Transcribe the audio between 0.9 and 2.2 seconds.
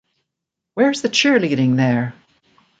the cheerleading there?